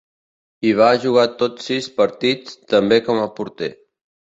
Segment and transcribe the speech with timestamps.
[0.67, 3.73] Hi va jugar tots sis partits, també com a porter.